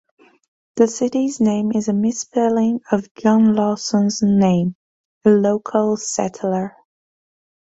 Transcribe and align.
The 0.77 0.87
city's 0.87 1.39
name 1.39 1.73
is 1.73 1.87
a 1.87 1.93
misspelling 1.93 2.81
of 2.91 3.13
John 3.13 3.53
Lawson's 3.53 4.23
name, 4.23 4.75
a 5.23 5.29
local 5.29 5.95
settler. 5.95 6.75